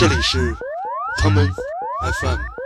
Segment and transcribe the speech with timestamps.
[0.00, 0.56] 这里是
[1.18, 1.46] 唐门
[2.22, 2.59] FM。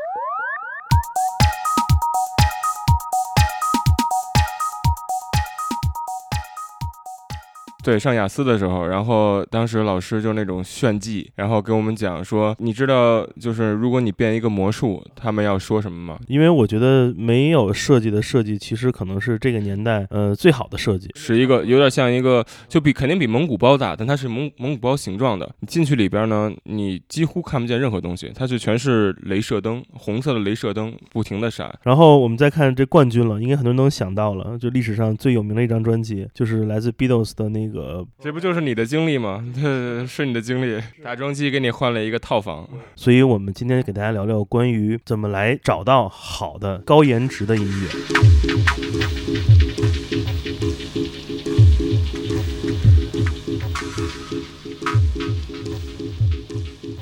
[7.84, 16.18] 对，上雅思的时候，然后当时老师就那种炫技，然后给我们讲说，你知道就是如果你变一个魔术，他们要说什么吗？
[16.27, 21.10] 因为我觉得没有设计的设计，其实可能是这个年代呃最好的设计。
[21.14, 25.46] 是一个有点像一个，就比肯定比蒙古包大，但它是蒙蒙古包形状的。
[25.60, 31.70] 你进去里边呢，你几乎看不见任何东西，它是全是镭射灯，红色的镭射灯不停的闪。
[31.82, 37.73] 然后我们再看这冠军了，应该很多人都想到了，就历史上最有名的一张专辑，就是来自 Beatles 的那个。
[38.20, 39.45] 这不就是你的经历吗？
[39.55, 42.69] 这是你的经历，打桩机给你换了一个套房。
[42.95, 47.88] 所以我们今天给大家聊聊关于怎么来找到好的高颜值的音乐。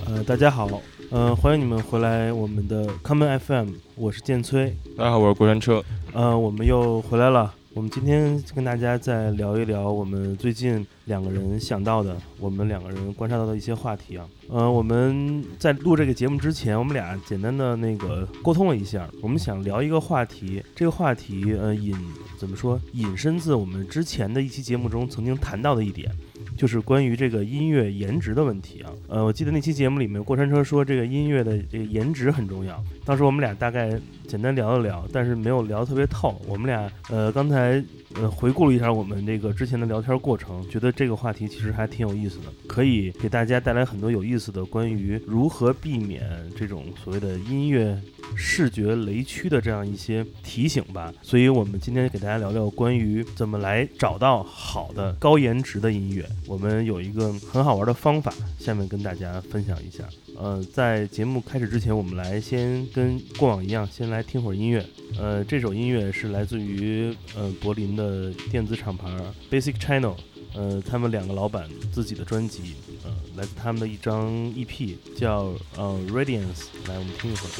[0.06, 0.80] 呃，大家好，
[1.10, 4.74] 呃，欢迎你们回来我们的 Common FM，我是建崔。
[4.96, 5.84] 大家好，我是过山车。
[6.14, 7.52] 呃，我们又回来了。
[7.74, 14.28] 我们今天跟大家再聊一聊我们最近两个人想到的，我们两个人观察到的一些话题啊。
[14.50, 20.62] 呃，我们在录这个节目之前，我们俩简单的那个沟通了一下，我们想聊一个话题。
[20.74, 21.96] 这个话题呃引
[22.36, 22.78] 怎么说？
[22.92, 26.14] 引申自我们之前的一期节目中曾经谈到的一点。
[26.56, 36.40] 就是关于这个音乐颜值的问题啊，呃，我记得那期节目里面过山车说这个音乐的这个颜值很重要，当时我们俩大概简单聊了聊，但是没有聊特别透。
[36.46, 37.82] 我们俩呃刚才
[38.16, 46.22] 呃回顾了一下我们这个之前的聊天过程，觉得这个话题其实还挺有意思的，可以给大家带来很多有意思的关于如何避免
[46.56, 48.00] 这种所谓的音乐。
[48.34, 56.26] 视觉雷区的这样一些提醒吧，所以我们今天给大家聊聊关于怎么来找到好的高颜值的音乐。
[56.46, 60.04] 我们有一个很好玩的方法，下面跟大家分享一下。
[60.38, 64.82] 呃，在节目开始之前，我们来先跟过往一样，先来听会儿音乐。
[65.18, 69.08] 呃，这首音乐是来自于呃柏林的呃电子厂牌
[69.50, 70.16] Basic Channel，
[70.54, 72.74] 呃，他们两个老板自己的专辑。
[73.04, 77.52] 呃，来自他们的一张 EP 叫呃 Radiance，来我们听一会儿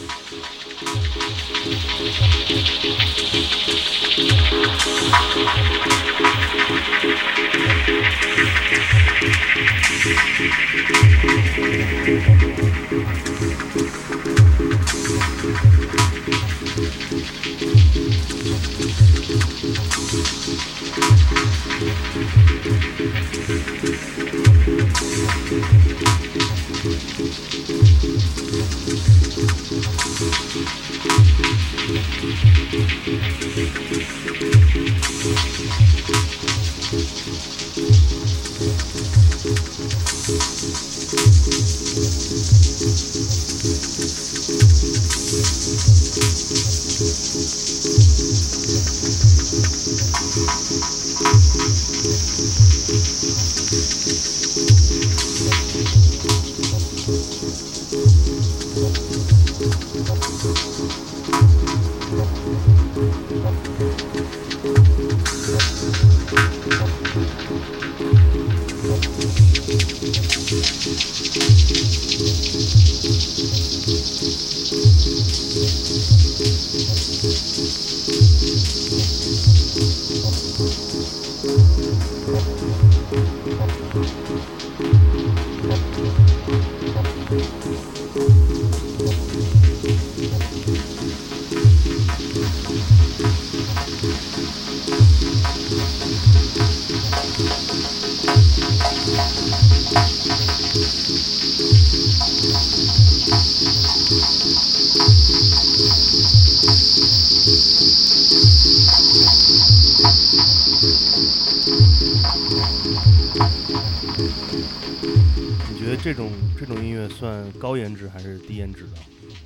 [116.03, 118.91] 这种这种音乐算高颜值还是低颜值的？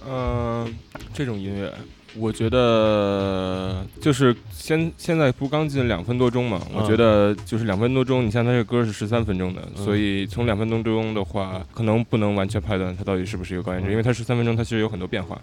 [0.09, 0.75] 嗯，
[1.13, 1.71] 这种音乐，
[2.19, 6.61] 我觉得就是现现在不刚进两分多钟嘛？
[6.75, 15.41] 我觉得就是两分多钟，你像他这歌是十三分钟的，所以从两分多钟的话，可能不能完全判断它到底是不是一个高颜值，因为它十三分钟，它其实有很多变化。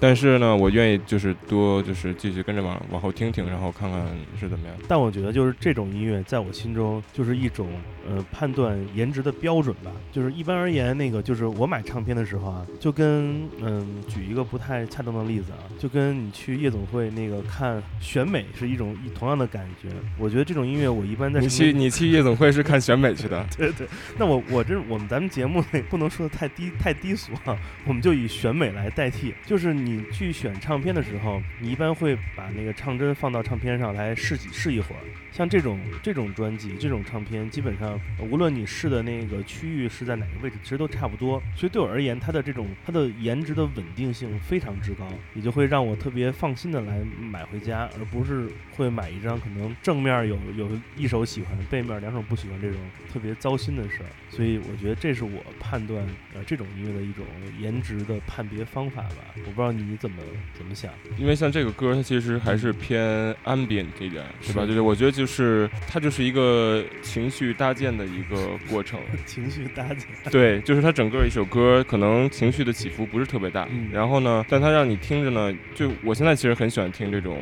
[0.00, 4.06] 但是呢，我愿意就是多就是继续跟着往往后听听，然后看看
[4.38, 4.76] 是怎么样。
[4.86, 7.68] 但我觉得就是这种音乐，在我心中就是一种
[8.08, 9.90] 呃判断颜值的标准吧。
[10.12, 19.90] 就是一般而言，那个就是我买唱片的时候啊，就跟嗯举一个不太恰当的例子啊，就跟跟你去夜总会那个看选美是一种一同样的感觉。
[20.16, 23.86] 我觉得这种音乐我一般在你去你去夜总会是看选美去的， 对对，
[24.18, 29.34] 那我我这我们咱们节目内不能说的太低太低俗啊，我们就以选美来代替。
[29.44, 35.00] 就是你去选唱片的时候，你一般会把那个唱针放到唱片上来试几试一会儿。
[35.30, 41.40] 像这种这种专辑、这种唱片，基本上呃无论你试的那个区域是在哪个位置，其实都差不多。
[41.54, 52.78] 所以对我而言，它的这种它的颜值的稳定性非常之高，也就会让我特别放心的来买回家，而不是会买一张可能正面有有一首喜欢，背面两首不喜欢这种
[53.12, 54.10] 特别糟心的事儿。
[54.30, 56.04] 所以我觉得这是我判断
[56.34, 57.24] 呃这种音乐的一种
[57.58, 59.16] 颜值的判别方法吧。
[59.36, 60.16] 我不知道你怎么
[60.56, 60.90] 怎么想。
[61.16, 64.62] 因为像这个歌，它其实还是偏 ambient 一点，是吧？
[64.62, 69.00] 是就是我觉得就是它就是一个情绪搭建的一个过程。
[69.26, 77.38] 情绪搭建，对，就是它整个一首歌可能情绪的起伏不是特别大，嗯然后呢，但它让你听着呢，就我现在其实很喜欢听这种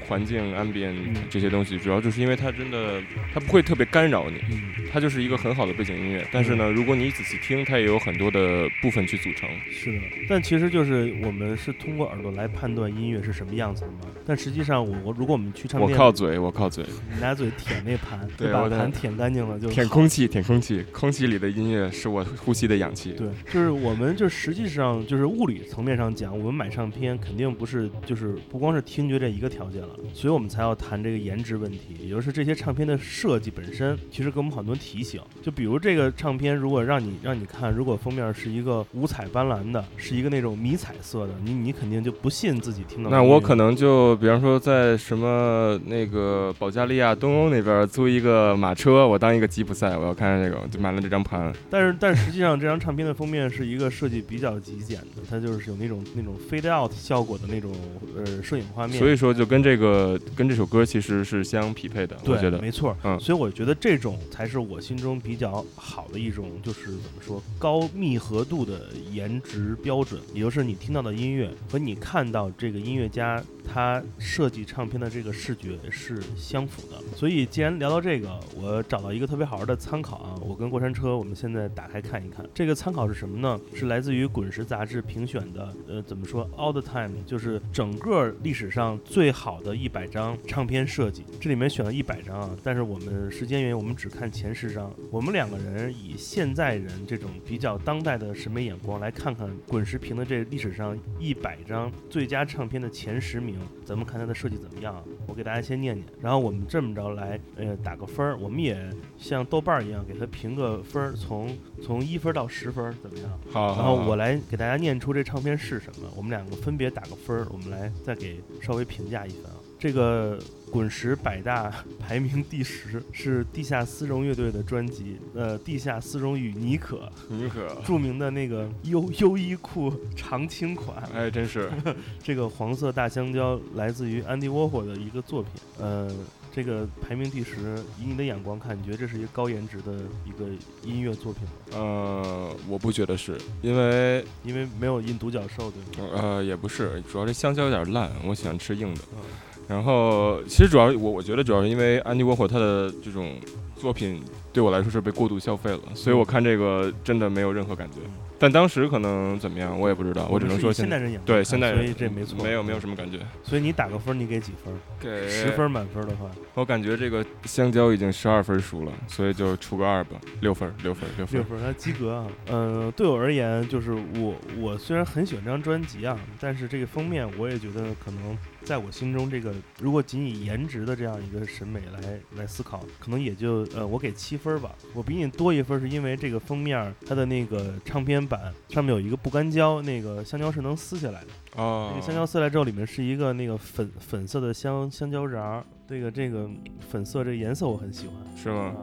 [0.00, 1.14] 环境 ambient 嗯。
[1.28, 3.02] 这些东西，主要就是因为它真的
[3.34, 6.26] 它不会特别干扰你，嗯，它就是一个很好的背景音乐。
[6.32, 9.48] 但是呢，如果你仔细听，它也有很多的部分去组成。
[9.70, 10.02] 是的。
[10.28, 14.00] 但其实就是我们是通过耳朵来判断音乐是什么样子的嘛。
[14.26, 23.12] 但实际上我，我如果我们去唱我，靠嘴，我靠嘴，你拿嘴舔那盘， 对把盘舔干净了就舔空气，舔空气，空气里的音乐是我呼吸的氧气。
[23.12, 35.20] 对，就是我们就实际上就是物理层面上讲，我们买唱片肯定不是就是不光是听觉这一个条件了，所以我们才要谈这个颜值问题，也就是这些唱片的设计本身其实跟我们很多提醒。
[35.42, 43.10] 就比如这个唱片，如果让你让你看，如果封面是一个五彩斑斓的，是一个那种迷彩色的，你你肯定就不信自己听到。
[43.10, 51.52] 那我可能就比方说在什么那个保加利亚东欧那边租一个马车，我当一个吉普赛，我要看这个，就买了这张盘。
[51.70, 57.72] 但是但实际上这张唱片的封面是一个设计比较极简的，它就是有那种那种 fade out 效果的那种
[58.16, 58.98] 呃摄影画面。
[58.98, 62.58] 所以说就跟这个跟这首歌其实是相匹配的，我对，觉得。
[62.60, 62.96] 没错。
[63.04, 77.02] 嗯所以我觉得这种才是我心中比较好的一种，就是怎么说高密合度的颜值标准，也就是你听到的音乐和你看到这个音乐家他设计唱片的这个视觉是相符的。
[77.16, 83.58] 所以既然聊到这个，我找到一个特别好玩的参考啊，我跟过山车我们现在打开看一看，这个参考是什么呢？
[83.74, 94.92] 是来自于《滚石》杂志评选的，呃，怎么说？All the time，就是整个历史上最好的一百张唱片设计，这里面选了一百张啊，但是我们时间原因，我们只看前十张。
[95.10, 105.04] 我们两个人以现在人这种比较当代的审美眼光来看看滚石评的这历史上一百张最佳唱片的前十名，咱们看它的设计怎么样啊？
[105.26, 108.36] 我给大家先念念，然后我们这么着来，呃，打个分儿。
[108.38, 108.76] 我们也
[109.16, 113.40] 像豆瓣儿一样给它评个分儿，从从一分儿到十分儿，怎么样？
[113.52, 119.57] 好，然后我来给大家念出这唱片是什么，我们两个分别打个分儿，我们来再给稍微评价一番啊。
[119.78, 120.38] 这个
[120.70, 131.70] 滚石百大排名第十是地下丝绒乐队的专辑，呃，地下丝绒与妮可妮可，著名的那个优优衣库常青款，哎，真是，
[132.22, 136.10] 这个黄色大香蕉来自于安迪沃霍的一个作品，呃。
[136.50, 139.92] 这个排名第十，以你的眼光看，你觉得这是一个高颜值的
[140.24, 140.46] 一个
[140.82, 141.50] 音乐作品吗？
[141.72, 146.10] 呃，我不觉得是因为因为没有印独角兽，对吗？
[146.16, 149.00] 呃也不是，主要这香蕉有点烂，我喜欢吃硬的。
[149.12, 149.18] 嗯
[149.68, 153.36] 然后其实主要我我觉得主要是因为安迪沃霍他的这种
[153.76, 154.22] 作品
[154.52, 157.98] 对我来说是被过度消费了，所以我看这个真的没有任何感觉。
[158.04, 163.18] 嗯但当时可能怎么样，我也不知道，我只能说现在代人眼光对现在人所以这没错，没有没有什么感觉。
[163.42, 164.72] 所以你打个分，你给几分？
[165.00, 171.40] 给十分满分的话，我感觉这个香蕉已经十二分熟了，所以就出个二吧，六分，六分，六分。
[171.40, 172.26] 六分，它及格啊。
[172.52, 184.74] 嗯、对我而言，就是我我虽然很喜欢这张专辑啊，但是这个封面我也觉得可能在我心中，这个如果仅以颜值的这样一个审美来来思考，可能也就呃我给七分吧。
[184.94, 191.28] 我比你多一分，是因为这个封面它的那个唱片版上面有一个不干胶，那个香蕉是能撕下来的。
[191.56, 196.48] 哦那个香蕉撕来之后，里面是一个那个粉粉色的香香蕉瓤儿，这个这个
[196.90, 198.66] 粉色这个颜色我很喜欢，是吗？
[198.66, 198.76] 啊，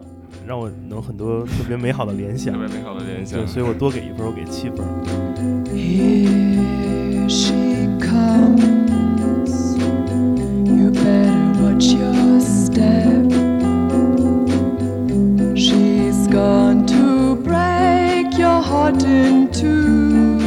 [0.48, 2.67] 让我能很多特别美好的联想特。
[2.67, 3.48] 别美好的联想对，。
[3.48, 4.86] 所以我多给一分，我给七分。
[5.72, 7.53] Here she
[8.00, 8.75] comes.
[12.75, 13.32] Step.
[15.55, 20.38] She's gone to break your heart in two.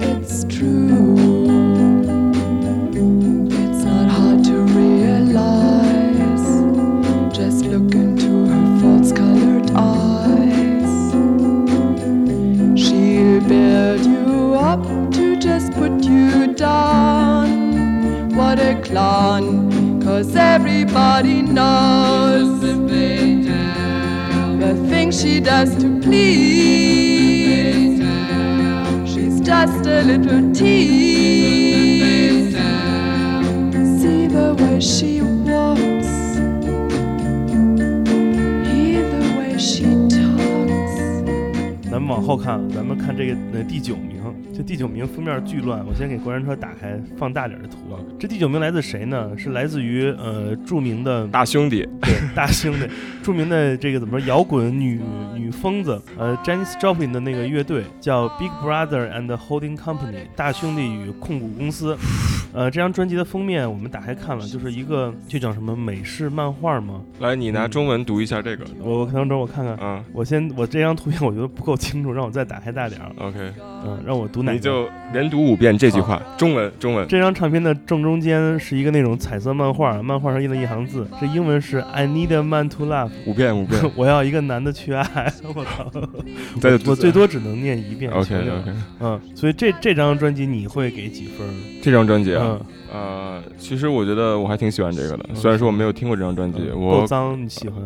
[0.00, 1.17] It's true.
[21.17, 22.59] everybody knows
[24.59, 27.99] the things she does to please.
[29.11, 32.53] She's just a little tease.
[33.99, 36.37] See the way she walks,
[38.69, 40.93] hear the way she talks.
[41.89, 44.06] 咱们往后看，咱们看这个呃第九名，
[44.58, 45.86] 这第九名封面巨乱。
[45.86, 48.00] 我先给过山车打开放大点的图啊。
[48.18, 49.30] 这第九名来自谁呢？
[49.38, 52.88] 是来自于呃著名的大兄弟，对大兄弟，
[53.22, 55.00] 著名的这个怎么说摇滚女
[55.36, 61.96] 女疯子，呃，Janis Joplin 的那个乐队叫 Big Brother and Holding Company，大兄弟与控股公司。
[62.52, 67.02] 呃，这张专辑的封面我们打开看了，就是一个这叫什么美式漫画吗？
[67.20, 68.64] 来，你拿中文读一下这个。
[68.80, 73.38] 我我等等我看看，嗯我先我这张图片我觉得不够清楚，让我再打开大点儿，，OK，
[73.84, 74.52] 嗯，让我读哪？
[74.52, 77.06] 你就连读五遍这句话，中文，中文。
[77.06, 83.80] 这张唱片的正中间是一个那种彩色漫画，漫画上印了一行字，这英文是 I need a man to love，五遍，五遍。
[83.94, 85.32] 我要一个男的去爱。
[85.54, 85.90] 我操，
[86.60, 88.10] 再我最多只能念一遍。
[88.10, 91.46] OK OK，嗯，所以这这张专辑你会给几分？
[91.82, 95.36] 这张专辑啊，嗯，呃，其实我觉得我还挺喜欢这个的，嗯。
[95.36, 97.82] 虽然说我没有听过这张专辑，我脏，你喜欢？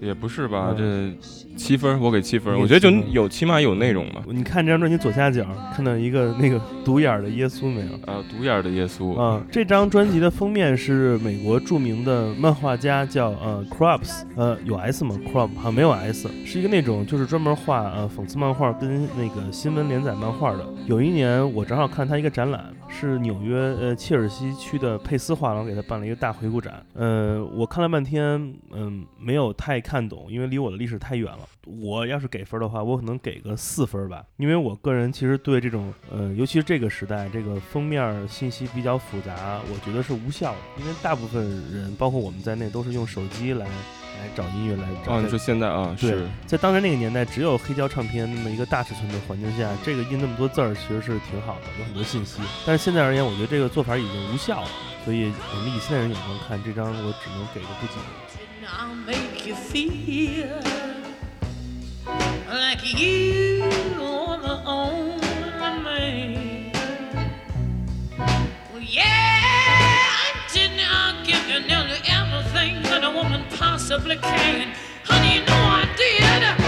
[0.00, 1.16] 也不是吧，嗯。
[1.18, 4.22] 这七分我给七分，我觉得就有起码有内容嘛。
[4.28, 7.92] 你看这张专辑左下角看到一个那个独眼儿的耶稣没有？
[8.10, 20.66] 啊，独眼儿的耶稣，啊、这张专辑的封面是美国著名的漫画家叫呃 Crops，呃有 S 吗？Krab 好像没有 S，是一个那种就是专门画呃讽刺漫画跟那个新闻连载漫画的。
[20.86, 26.82] 有一年我正好看他一个展览，是纽约呃切尔西区的佩斯画廊给他办了一个大回顾展。
[26.94, 31.40] 呃，我看了半天，嗯、没有太看懂，因为离我的历史太远了。
[31.66, 44.88] 我要是给分的话，我可能给个四分吧，因为我个人其实对这种呃，尤其是这个时代，这个封面信息比较复杂，我觉得是无效的，因为大部分人，包括我们在内，都是用手机来来找音乐来
[45.22, 52.40] 你说现在啊，对是，在当时那个年代，只有黑胶唱片那么一个大尺寸的环境下，这个印那么多字儿其实是挺好的，有很多信息。
[52.66, 54.68] 但是现在而言，我觉得这个做法已经无效了，
[55.04, 57.94] 所以我们以现在人眼光看，这张我只能给个不及
[62.48, 63.62] like you
[64.00, 66.72] are the only man.
[68.72, 74.74] Well, yeah, I didn't I give you nearly everything that a woman possibly can?
[75.04, 76.59] Honey, you know I did.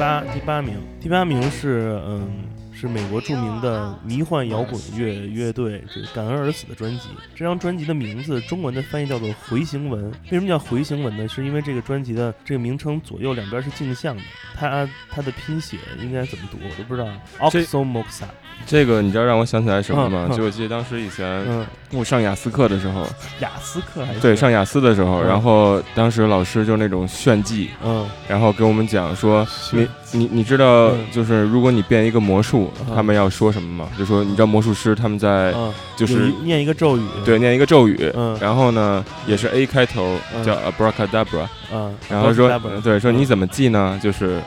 [0.00, 2.48] 八第八名，第八名是嗯
[2.80, 7.08] 是美国著名的迷幻摇滚乐乐队这个感恩而死的专辑。
[7.34, 10.10] 这张专辑的名字中文的翻译叫做回形文。
[10.10, 11.28] 为什么叫回形文呢？
[11.28, 14.22] 是因为这个专辑的这个名称左右两边是镜像的，
[14.58, 17.06] 它它的拼写应该怎么读我都不知道。
[17.50, 18.24] 这 Oxomoxa，
[18.66, 20.26] 这个你知道让我想起来什么吗？
[20.30, 23.06] 嗯嗯就我记得当时以前嗯，我上雅思课的时候，
[23.40, 33.88] 雅思课还是对，上雅思的时候，嗯然后当时老师就那种炫技，嗯然后给我们讲说，你你你知道嗯，就是如果你变一个魔术，嗯他们要说什么吗？
[33.98, 38.36] 就说你知道魔术师他们在嗯，就是念一个咒语，对念一个咒语，嗯。
[38.40, 40.42] 然后呢也是 A 开头，嗯。
[40.42, 42.50] 叫 abracadabra，嗯，然后说
[42.82, 43.98] 对说你怎么记呢？
[44.02, 44.40] 就是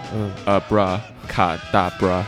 [1.23, 2.23] 嗯 abracadabra，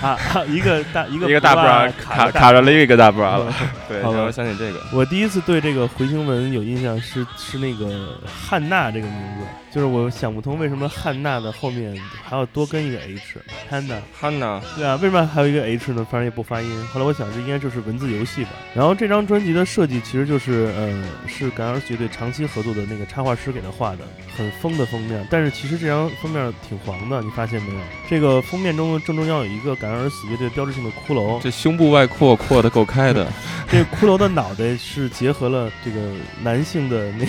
[0.00, 3.52] 啊啊一个大一个一个大 bra 卡卡着另一个大 bra 了，
[3.88, 4.80] 对，好吧我想起这个。
[4.92, 16.06] 我第一次对这个回形纹有印象是是那个汉娜这个名字，就是我想不通为什么汉娜的后面还要多跟一个 h，汉娜，Hanna，对啊，为什么还有一个 h 呢？
[16.10, 16.86] 反正也不发音。
[16.92, 18.50] 后来我想这应该就是文字游戏吧。
[18.74, 23.98] 然后这张专辑的设计其实就是，呃，是感儿乐队长期合作的那个插画师给他画的，
[24.36, 25.26] 很疯的封面。
[25.30, 27.80] 但是其实这张封面挺黄的，你发现没有？
[28.08, 33.26] 这个封面中正中央有一个感尔死乐队标志性的骷髅，这胸部外扩扩的够开的，
[33.70, 36.00] 这个骷髅的脑袋是结合了这个
[36.42, 37.24] 男性的那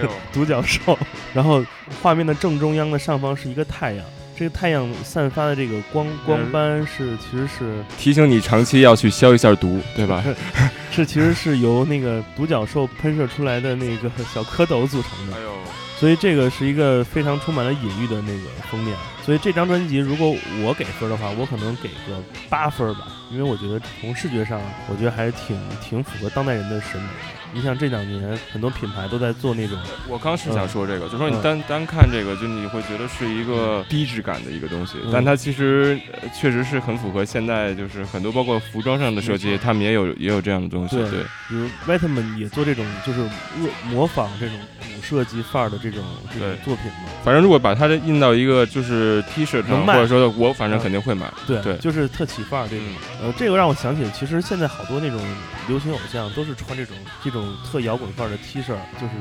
[0.00, 0.98] 个 独角兽，
[1.34, 1.64] 然后
[2.02, 4.04] 画面的正中央的上方是一个太阳。
[4.36, 10.24] 这个太阳散发的这个光光斑是其实是提醒你长期要去消一下毒，对吧？
[10.90, 15.38] 是其实是由那个独角兽喷射出来的那个小蝌蚪组成的。
[15.42, 15.52] 呦，
[16.00, 18.96] 所以这个是一个非常充满了隐喻的那个封面。
[19.22, 27.38] 所以这张专辑如果我给分的话，我可能给个八分吧，因为我觉得从视觉上，我觉得还是挺挺符合当代人的审美的。
[27.52, 29.76] 你像这两年很多品牌都在做那种，
[30.08, 41.20] 我刚是想说这个，就说你嗯单单看这个，就你会觉得是一个低质感的一个东西，嗯但它其实呃确实是很符合现在，就是很多包括服装上的设计，他们也有也有这样的东西，对对。
[41.48, 43.20] 比如 Vitamin 也做这种就是
[43.56, 47.10] 模模仿这种古设计范儿的这种这种作品嘛。
[47.24, 51.32] 反正如果把它印到一个就是 T 恤上，或者说我反正嗯肯定会买。
[51.46, 52.86] 对对就是特起范儿这种。
[53.22, 55.20] 嗯，呃，这个让我想起，其实现在好多那种
[55.68, 58.66] 流行偶像都是穿这种这种特摇滚范儿的 T 恤，
[59.00, 59.12] 就是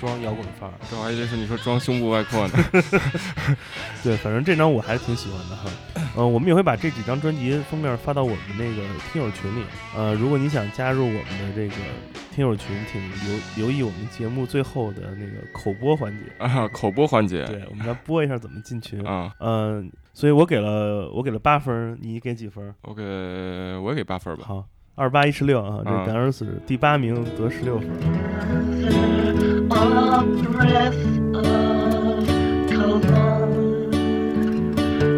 [0.00, 0.74] 装摇滚范儿。
[0.90, 2.64] 这我还以为是你说装胸部外扩呢。
[4.02, 5.70] 对，反正这张我还是挺喜欢的哈。
[6.16, 9.64] 呃，我们也会把这几张专辑封面发到我们那个听友群里。
[9.96, 11.74] 呃，如果你想加入我们的这个
[12.34, 16.18] 听友群，请留留意我们节目最后的那个口播环节。
[16.38, 17.44] 啊，口播环节。
[17.44, 19.04] 对，我们来播一下怎么进群。
[19.06, 22.74] 啊，嗯、所以我给了我给了八分，你给几分？
[22.82, 24.44] 我给我也给八分吧。
[24.46, 27.94] 好，二八一十六啊，这啊感恩死第八名得十六分儿。
[29.70, 30.96] a breath
[31.34, 32.26] of
[32.68, 33.92] cologne.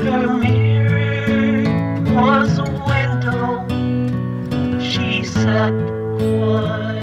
[0.03, 1.65] Her mirror
[2.15, 3.65] was a window.
[4.81, 5.73] She sat
[6.19, 7.00] quite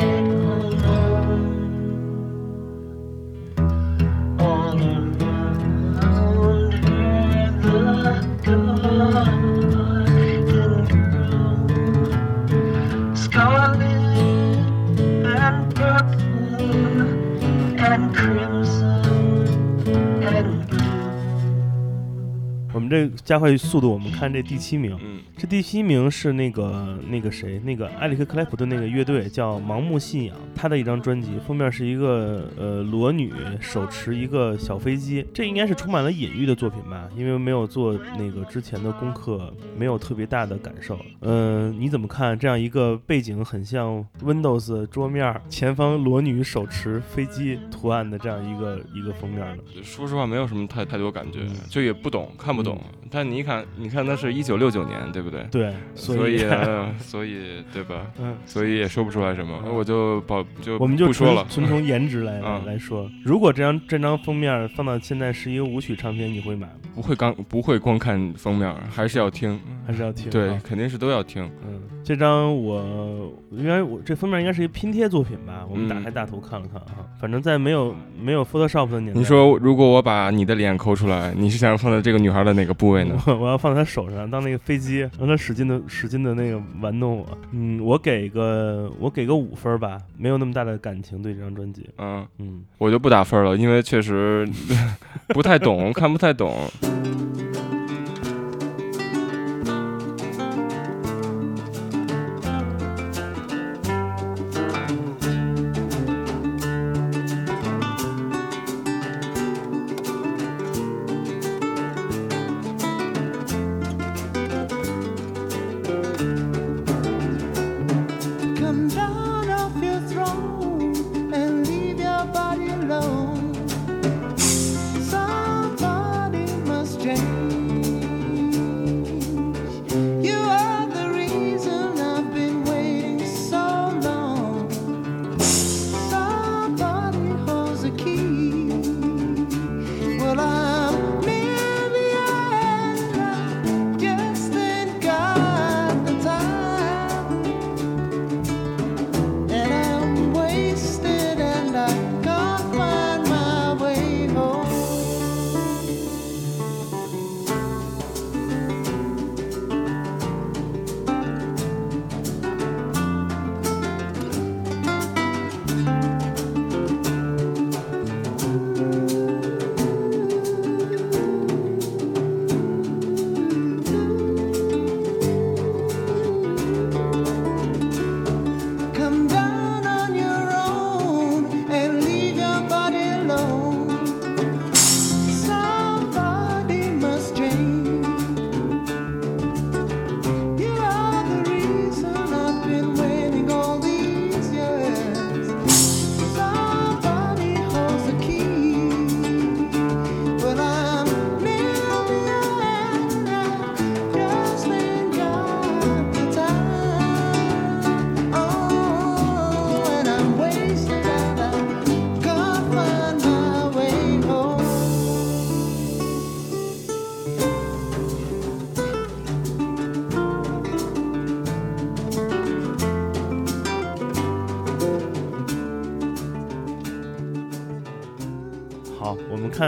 [22.87, 24.97] 们这加快速度，我们看这第七名。
[25.03, 37.07] 嗯这第七名是那个那个谁，那个埃里克克莱普顿那个乐队叫盲目信仰，他的一张专辑封面是一个呃裸女手持一个小飞机，这应该是充满了隐喻的作品吧？
[37.15, 40.99] 因为没有做那个之前的功课，没有特别大的感受。
[41.21, 49.63] 嗯、你怎么看这样一个背景很像 Windows 桌面，前方裸女手持飞机图案的这样一个一个封面呢？
[49.83, 52.76] 说实话，没有什么太太多感觉嗯，就也不懂，看不懂。
[53.09, 55.43] 但你一看，你看，那是一九六九年，对不对？
[55.51, 58.05] 对，所以呢， 所以对吧？
[58.19, 58.35] 嗯。
[58.45, 61.45] 所以也说不出来什么，嗯我就保就我们就不说了。
[61.49, 66.73] 纯纯从颜值来、嗯来说，如果这张这张封面放到现在是一个舞曲唱片，你会买吗？
[66.95, 69.59] 不会刚不会光看封面，还是要听。
[69.85, 70.29] 还是要听？
[70.29, 71.49] 对，啊肯定是都要听。
[71.65, 75.65] 嗯，这张我应该我这封面应该是一个拼贴作品吧？
[75.69, 83.21] 我们打嗯开大图看了看啊，反正在没有没有 Photoshop 的年代，你说，如果我把你的脸抠出来，你是想放在这个女孩的哪个部位呢？
[83.27, 87.27] 我我要放在她手上当那个飞机，让她使劲的使劲的那个玩弄我。
[87.51, 91.89] 嗯，我给个我给个五分吧，没有那么大的感情对这张专辑。
[91.97, 94.47] 嗯，嗯，我就不打分了，因为确实
[95.35, 96.55] 不太懂，看不太懂。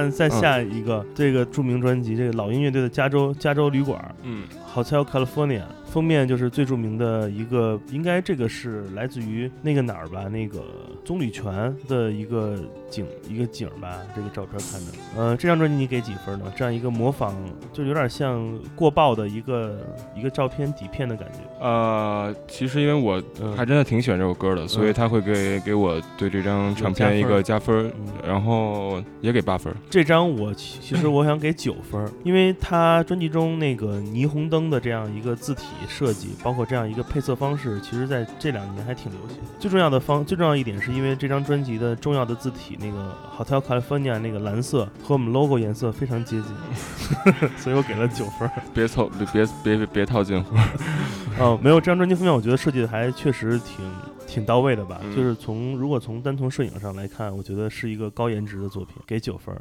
[0.02, 10.28] 看再下一个、这个著名专辑，这个老鹰乐队的加州加州旅馆嗯 Hotel California 封面就是最著名的一个，应该这个是来自于那个哪儿吧？
[10.30, 10.64] 那个
[11.04, 12.58] 棕榈泉的一个
[12.90, 14.00] 景一个景吧？
[14.16, 16.52] 这个照片看着，呃，这张专辑你给几分呢？
[16.56, 17.34] 这样一个模仿，
[17.74, 19.78] 就有点像过曝的一个
[20.16, 21.40] 一个照片底片的感觉。
[21.60, 27.92] 呃，其实因为我嗯还真的挺喜欢这首歌的，所以他会给给我对这张唱片一个加分
[28.26, 29.74] 然后也给八分。
[29.90, 39.44] 这张我其其实我想给九分，因为他专辑中那个霓虹灯的这样一个字体设计，包括这样一个配色方式，其实在这两年还挺流行的。
[39.60, 48.50] 最重要的方最重要一点是因为这张专辑的重要的字体那个 Hotel California 那个蓝色和我们 logo 颜色非常接近， 所以我给了九分。
[48.74, 50.56] 别凑，别别别别别套近乎。
[51.40, 53.86] 哦，没有这张专辑封面，我觉得设计的还确实挺
[54.28, 55.00] 挺到位的吧。
[55.04, 59.56] 嗯就是从如果从单从摄影上来看，我觉得是一个高颜值的作品，给九分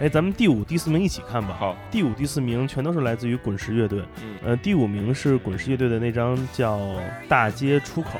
[0.00, 1.54] 哎，咱们第五、第四名一起看吧。
[1.58, 4.02] 好，第五、第四名全都是来自于滚石乐队。
[4.22, 6.78] 嗯，呃，第五名是滚石乐队的那张叫
[7.28, 8.18] 《大街出口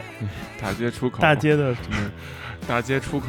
[0.61, 1.97] 大街出口，》，大街的什么？
[2.69, 3.29] 大街出口，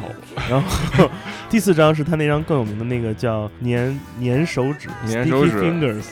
[0.50, 1.10] 然后
[1.48, 6.04] 第四张是他那张更有名的那个叫粘粘手指粘手指 Sticky Fingers，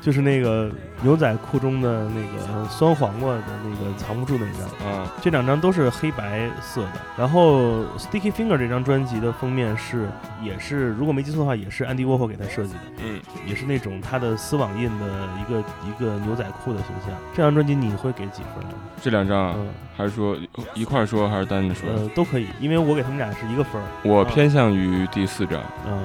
[0.00, 0.70] 就是那个
[1.02, 4.92] 牛仔裤中的那个酸黄瓜的那个藏不住那张。
[4.92, 6.92] 啊，这两张都是黑白色的。
[7.16, 10.08] 然后 Sticky Finger 这张专辑的封面是
[10.42, 15.06] 也是如果没记错的话，也是安迪沃霍给他设计的，嗯，也是那种他的丝网印的
[15.40, 17.14] 一个一个牛仔裤的形象。
[17.34, 18.64] 这张专辑你会给几分？
[19.02, 20.36] 这两张啊，嗯还是说
[20.74, 21.88] 一块儿说，还是单着说？
[21.90, 23.84] 呃都可以，因为我给他们俩是一个分儿。
[24.04, 26.04] 我偏向于第四张，嗯，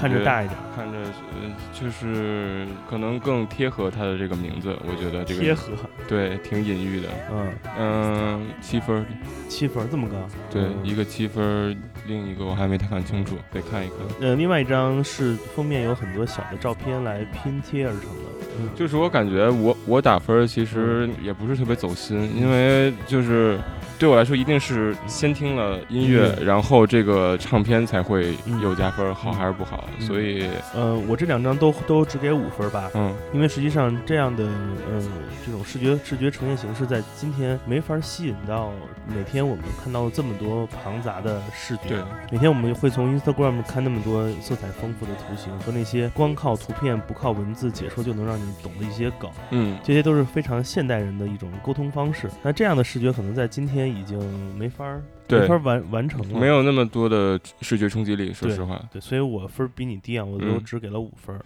[0.00, 5.72] 看着大一点，看着呃，就是可能更贴合他的这个名字，我觉得这个贴合，
[6.08, 7.08] 对挺隐喻的。
[7.30, 9.04] 嗯，嗯，七分儿，
[9.48, 10.16] 七分儿这么高，
[10.50, 10.74] 对，嗯。
[10.82, 11.76] 一个七分儿，
[12.06, 13.98] 另一个我还没太看清楚，得看一看。
[14.20, 23.58] 呃，另外一张是封面有很多小的照片来拼贴而成的，嗯，就是我感觉我我打分儿其实也不是特别走心，因为就是
[24.02, 28.60] 对我来说一定是先听了音乐，音然后这个唱片才会嗯。
[28.60, 30.04] 有加分，好嗯还是不好，嗯。
[30.04, 33.14] 所以呃，我这两张都都只给五分吧，嗯。
[33.32, 35.00] 因为实际上这样的呃
[35.46, 38.72] 这种视觉视觉呈现形式在今天没法吸引到
[39.06, 41.82] 每天我们看到这么多庞杂的视觉。
[41.90, 41.98] 对，
[42.32, 49.78] 每天我们会从 Instagram 看那么多色彩丰富的图形和那些光靠图片不靠文字解说就能让你懂的一些梗，嗯。
[49.84, 52.28] 这些都是非常现代人的一种沟通方式。
[52.42, 54.18] 那这样的视觉可能在今天已经
[54.56, 58.82] 没法儿没法儿完完成了，没有那么多的视觉冲击力，说实话。
[58.92, 61.44] 对，所以我分儿比你低啊，我都嗯只给了五分儿。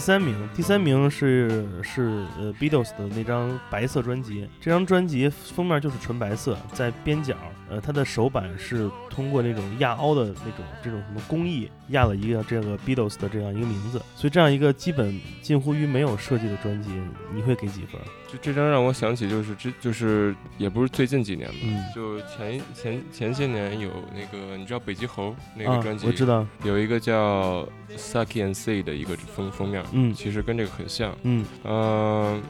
[0.00, 7.36] 第三名，第三名是是呃 Beatles 的那张白色专辑，这张专辑封面就是纯白色，在边角，
[7.68, 16.88] 呃，它的手板是通过那种压凹的那种这种什么工艺压了一个这个 Beatles 的这样一个名字，所以这样一个基本近乎于没有设计的专辑，
[17.34, 18.00] 你会给几分？
[18.30, 27.66] 就这张让我想起，就是之就是也不是最近几年吧，嗯就前前前些年有那个你知道北极猴那个啊专，辑，我知道，有一个叫
[27.96, 31.16] Sucky and Say 的一个封封面，嗯其实跟这个很像。
[31.22, 32.40] 嗯嗯、啊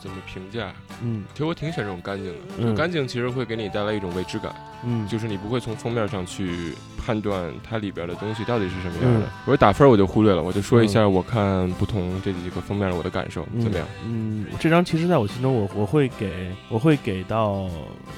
[0.00, 0.70] 怎么评价？
[1.02, 9.28] 嗯其实我挺喜欢这种干净的，嗯就干净其实会给你带来一种未知感，嗯，就是你不会从封面上去判断它里边的东西到底是什么样嗯的。
[9.46, 13.88] 我打分我就忽略了，我就说一下我看不同这几个封面的我的感受、怎么样？
[14.04, 17.68] 嗯，这张其实在我心中我我会给我会给到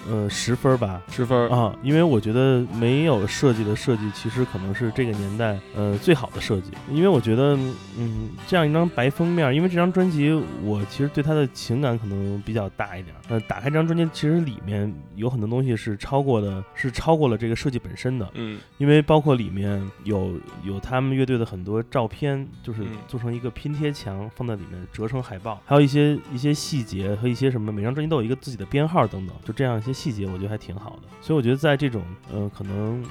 [0.08, 1.02] 呃十分儿吧。
[1.10, 6.70] 十分啊，因为我觉得没有设计的设计，其实可能是这个年代呃最好的设计。
[6.90, 7.56] 因为我觉得，
[7.98, 13.20] 嗯，这样一张白封面，因为这张专辑我其实对它的情感可能比较大一点儿。
[13.28, 18.30] 呃，打开这张专辑，其实里面有很多东西是超过的，是超过了这个设计本身的。
[18.34, 31.08] 嗯因为包括里面有有他们乐队的很多照片，就是嗯做成一个拼贴墙放在里面折成海报，还有一些一些细节和一些什么，每张专辑都有一个自己的编号等等，就这样一些细节，我觉得还挺好的。
[31.20, 33.04] 所以我觉得在这种呃，可能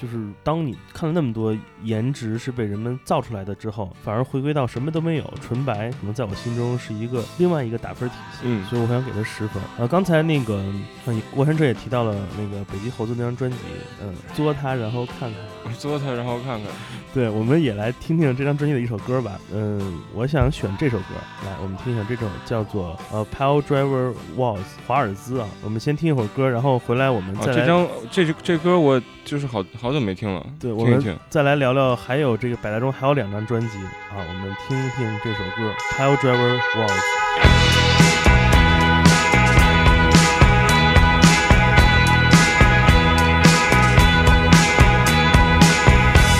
[0.00, 8.38] 就是当你看了那么多颜值是被人们造出来的之后，反而回归到什么都没有，纯白，可能在我心中是一个另外一个打分体系。
[8.44, 9.62] 嗯所以我想给他十分。
[9.76, 10.54] 呃，刚才那个，
[11.04, 13.56] 呃，你过山车也提到了那个北极猴子那张专辑，
[14.02, 15.32] 嗯、作它然后看看。
[15.64, 16.62] 我作它然后看看。
[17.12, 19.38] 对，我们也来听听这张专辑的一首歌吧。
[19.52, 25.48] 嗯，我想选这首歌，来，我们听一下这首叫做呃《Pile Driver Waltz》华尔兹啊。
[25.62, 29.00] 我们先听一会儿歌，然后回来我们啊，再来、这张这这歌我
[29.30, 31.16] 就是好好久没听了，对，我们听听。
[31.28, 33.78] 再来聊聊，还有这个百大中还有两张专辑
[34.10, 36.88] 啊，我们听一听这首歌《Pile Driver Waltz》。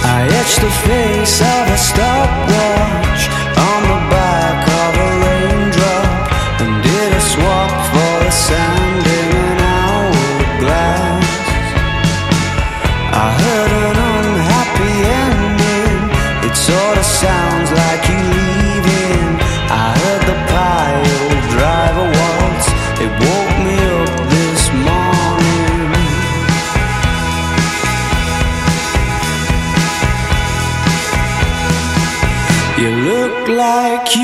[0.02, 3.30] I etched the face of a stopwatch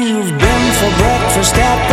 [0.03, 1.86] you've been for breakfast at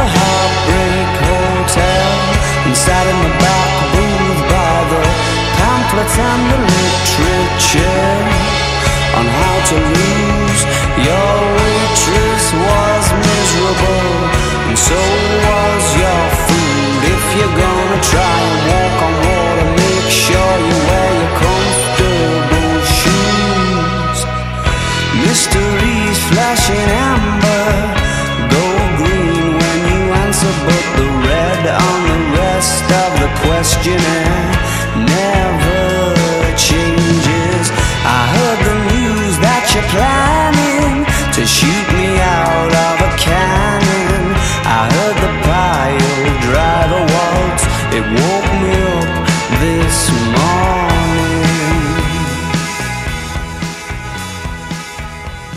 [34.95, 37.71] never changes.
[38.05, 44.35] I heard the news that you're planning to shoot me out of a cannon.
[44.65, 47.63] I heard the pile driver waltz,
[47.97, 49.09] it woke me up
[49.59, 49.99] this
[50.35, 50.61] morning.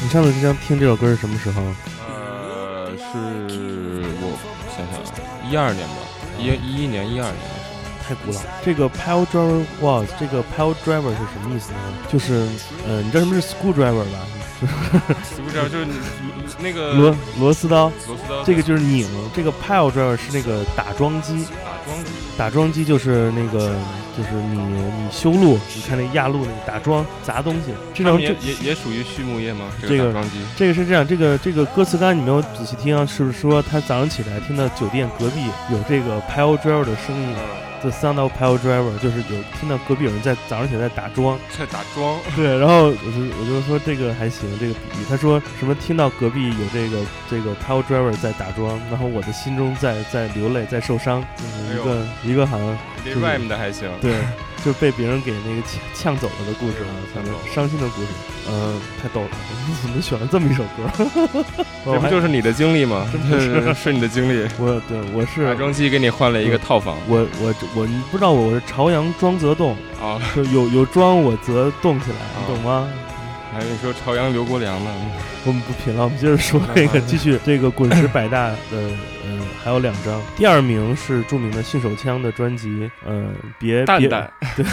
[0.03, 1.63] 你上次这张听这首歌是什么时候？
[2.09, 3.03] 呃，是
[4.21, 4.25] 我
[4.71, 5.95] 想想啊，一二年吧，
[6.39, 7.56] 一一一年、一二年
[8.07, 8.41] 太古老。
[8.65, 11.79] 这个 pile driver waltz，这个 pile driver 是什么意思呢？
[12.09, 12.47] 就是
[12.87, 14.19] 呃，你知道什么是 school driver 吧？
[14.59, 15.93] 候，不知道就是你
[16.61, 19.07] 那个螺螺丝刀，螺丝刀，这个就是拧。
[19.35, 23.77] 这个 pile driver 是那个打桩机，打桩机，打桩机就是那个
[24.17, 27.75] 就是你你修路，你看那压路那个打桩砸东西。
[27.93, 29.67] 这种也也也属于畜牧业吗？
[29.83, 37.37] 这个这个打桩机，这个是这样，这个这个歌词刚才你没有仔细听啊，是不是说他早上起来听到酒店隔壁有这个 pile driver 的声音？
[37.83, 41.39] 嗯，The sound of pile driver 就是有听到隔壁有人在早上起来在打桩。
[41.59, 45.05] 在打桩，对，然后我就我就说这个还行，这个比喻。
[45.09, 53.89] 他说什么听到隔壁有这个这个 pile driver 在打桩，然后我的心中在在流泪，在受伤，就是一个、一个好像这就是 rhyme 的还行。
[54.01, 54.15] 对，
[54.67, 58.09] 就被别人给那个呛呛走了的故事啊，反正呛走了伤心的故事。
[58.51, 59.29] 嗯、太逗了，
[59.69, 61.55] 你 怎么选了这么一首歌？
[61.85, 63.07] 这不就是你的经历吗？
[63.31, 64.49] 是是 是你的经历。
[64.59, 72.89] 我对我是改装机给你换了一个套房我我我你不知道我是朝阳庄则栋，啊，就有有庄我则动起来，你懂吗？
[73.53, 74.91] 还有说朝阳刘国梁呢。
[75.45, 78.91] 我们不评了，我们接着说这个，继续这个滚石百大的，
[79.29, 80.21] 嗯、还有两张。
[80.37, 84.65] 第二名是著名的信手枪的专辑，嗯、别别蛋蛋， 对，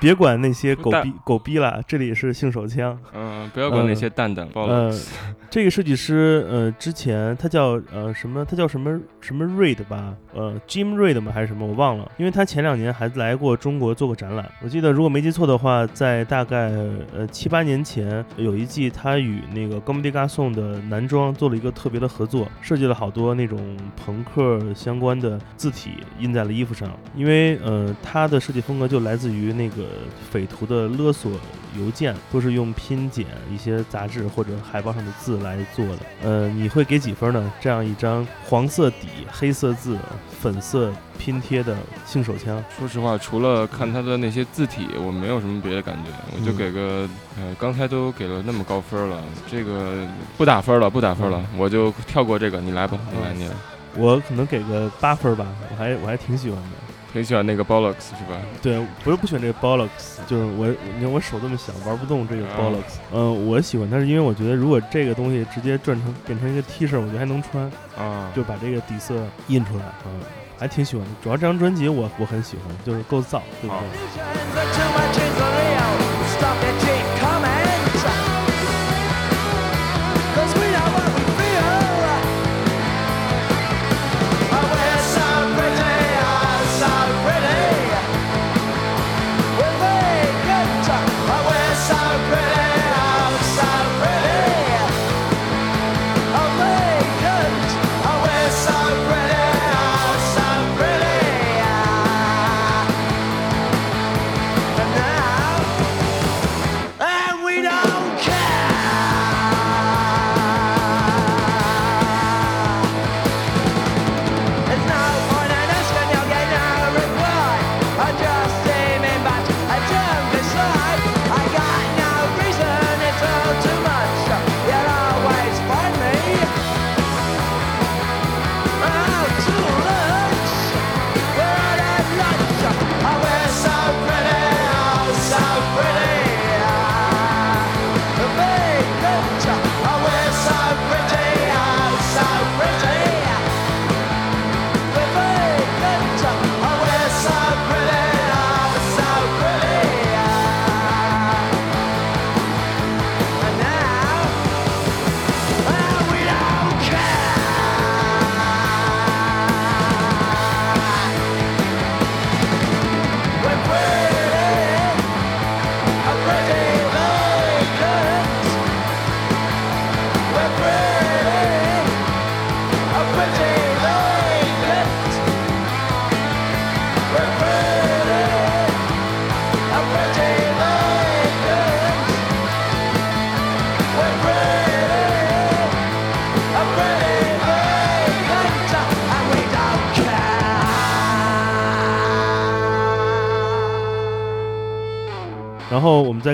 [0.00, 2.98] 别管那些狗逼狗逼啦，这里是信手枪。
[3.14, 4.48] 嗯，不要管那些蛋蛋。
[4.54, 4.92] 呃，
[5.50, 8.44] 这个设计师，呃，之前他叫呃什么？
[8.44, 10.14] 他叫什么什么 Reid 吧？
[10.34, 11.32] 呃，Jim Reid 吗？
[11.34, 11.66] 还是什么？
[11.66, 14.50] 我忘了，因为他前两年还来过中国做过展览。
[14.62, 16.70] 我记得如果没记错的话，在大概
[17.16, 23.58] 呃七八年前有一季，他与那个高梅迪嘎颂的男装做了一个特别的合作，设计了好多那种
[24.04, 26.90] 朋克相关的字体印在了衣服上。
[27.16, 29.84] 因为呃，他的设计风格就来自于那个
[30.30, 31.32] 匪徒的勒索
[31.78, 35.98] 邮件，都是用拼剪一些杂志或者海报上的字来做的。
[36.22, 37.52] 呃，你会给几分呢？
[37.60, 39.98] 这样一张黄色底、黑色字、
[40.40, 53.54] 粉色拼贴的性手枪，说实话，除了看他的那些字体，我没有什么别的感觉，我就嗯给个，呃，刚才都给了那么高分了，这个不打分了，不打分了，我就跳过这个，你来吧，你来，你来。
[53.96, 56.68] 我可能给个八分吧，我还我还挺喜欢的。
[57.12, 58.36] 挺喜欢那个 Bollocks 是吧？
[58.60, 60.66] 对，不是不喜欢这个 bollocks，就是我，
[60.96, 62.98] 你看我手这么小，玩不动这个啊 bollocks。
[63.12, 69.14] 嗯、我喜欢它是因为我觉得如果这个东西直接转成变成一个 T 恤，我觉得还能穿，啊，就把这个底色
[69.46, 70.20] 印出来，嗯，
[70.58, 71.12] 还挺喜欢的。
[71.22, 74.64] 主要这张专辑我我很喜欢，就是够燥，对不好对
[76.64, 76.83] ？And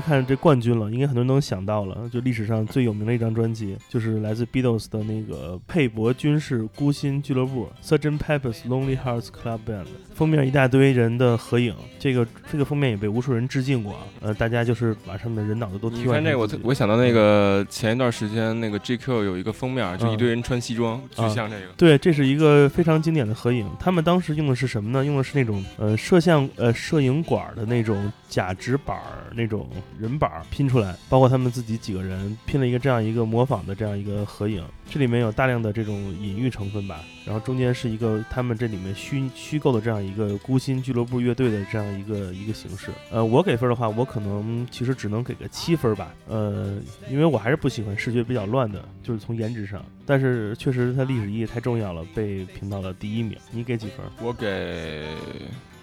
[0.01, 8.19] 后我们再看这冠军了，应该很多人都想到了，就历史上最有名的一张专辑，就是来自 Beatles 的那个佩伯军事孤心俱乐部 （Sgt.
[8.19, 14.01] Pepper's Lonely Hearts Club Band），封面一大堆人的合影，这个这个封面也被无数人致敬过啊。
[14.21, 21.73] 呃，大家就是把上面的人脑子都替换你看这个，我我想到那个前一段时间那个 GQ 有一个封面，就一堆人穿西装，就啊像这个。
[21.79, 23.67] 对，这是一个非常经典的合影。
[23.79, 25.03] 他们当时用的是什么呢？
[25.05, 28.99] 用的是那种呃摄像呃摄影馆的那种假纸板
[29.35, 29.69] 那种
[29.99, 34.65] 人板儿拼出来，包括他们自己几个人拼了一个这样一个模仿的这样一个合影。
[34.89, 42.91] 这里面有大量的这种隐喻成分吧，然后中间是一个他们这里面虚虚构的这样一个孤心俱乐部乐队的这样一个一个形式。
[43.11, 46.13] 呃，我给分的话，我可能其实只能给个七分吧。
[46.27, 49.85] 呃，因为我还是不喜欢视觉比较乱的，就是从颜值上。
[50.05, 53.39] 但是确实它历史意义太重要了，被评到了第一名。
[53.53, 54.05] 你给几分？
[54.21, 55.07] 我给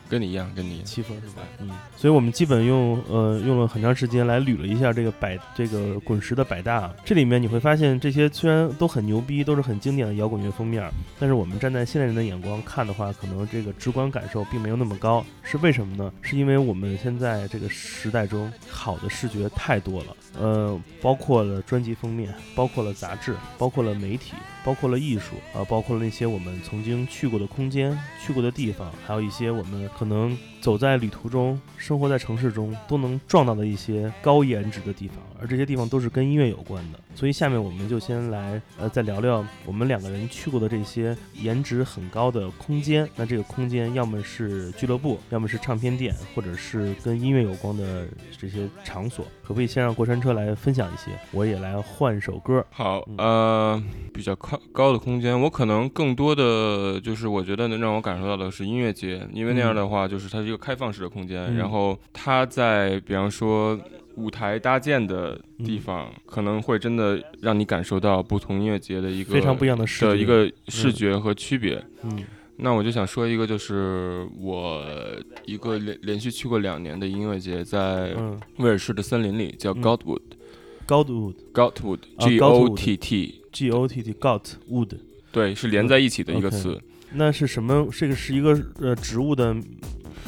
[0.09, 1.41] 跟你一样，跟你一样七分是吧？
[1.59, 10.89] 嗯，所以我们基本用呃用了很长时间来捋了一下这个百这个滚石的百大，这里面你会发现这些虽然都很牛逼，都是很经典的摇滚乐封面，
[11.19, 16.11] 但是我们站在现代人的眼光看的话，可能这个直观感受并没有那么高，是为什么呢？
[16.21, 24.33] 是因为我们现在这个时代中好的视觉太多了，呃，包括了专辑封面，包括了杂志，包括了媒体，
[24.67, 36.99] 包括了艺术啊、包括了那些我们曾经去过的空间、去过的地方，还有一些我们可能走在旅途中、生活在城市中都能撞到的一些高颜值的地方，而这些地方都是跟音乐有关的。
[37.15, 43.09] 所以下面我们就先来呃再聊聊我们两个人去过的这些颜值很高的空间。
[43.15, 49.25] 那这个空间要么是俱乐部，要么是唱片店，或者是跟音乐有关的这些场所。
[49.41, 51.11] 可不可以先让过山车来分享一些？
[51.31, 52.63] 我也来换首歌。
[52.69, 53.83] 好嗯，呃，
[54.13, 61.55] 比较高高的空间，我可能更多的就是我觉得能让我感受到的是音乐节，因为那样的话就是它是一个开放式的空间，嗯。
[61.55, 63.79] 然后它在比方说
[64.15, 70.07] 舞台搭建的地方，可能会真的让你感受到不同音乐节的一个非常不一样的视觉。
[70.09, 71.83] 的一个视觉和区别。
[72.03, 72.23] 嗯。
[72.57, 74.83] 那我就想说一个，就是我
[75.45, 78.39] 一个连连续去过两年的音乐节，在嗯。
[78.57, 79.83] 威尔士的森林里，叫嗯。
[79.83, 80.21] Godwood。
[80.87, 84.41] ，Godwood Godwood 啊 G O T T，G O T T Got
[84.71, 84.91] Wood，
[85.33, 86.81] 对，是连在一起的一个词。
[87.13, 87.87] 那是什么？
[87.91, 89.55] 这个是一个呃植物的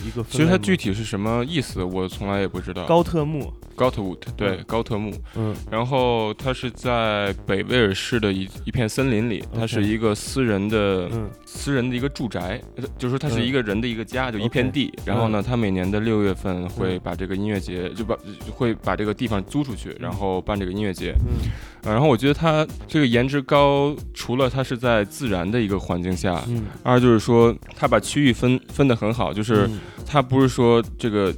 [0.04, 0.26] 一个分。
[0.32, 2.86] 其实它具体是什么意思，我从来也不知道。
[2.86, 4.64] 高特木，Godwood 对嗯。
[4.68, 5.56] 高特木，嗯。
[5.72, 11.30] 然后它是在北威尔士的一一片森林里，它是一个私人的嗯。
[11.46, 14.94] 私人的一个住宅，呃就是说它是嗯一个人的一个家，就一片地。
[15.06, 18.16] 然后呢，他每年的六月份会嗯把这个音乐节就把
[18.52, 21.14] 会把这个地方租出去，然后办这个音乐节。
[21.20, 21.50] 嗯。
[21.84, 29.80] 呃然后我觉得它这个颜值高，除了它是在自然的一个环境下，嗯，二就是说它把区域分分得很好，就是嗯。
[30.06, 31.32] 它不是说这个